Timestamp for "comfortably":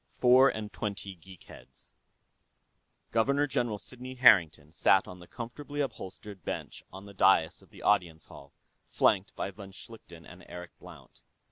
5.27-5.79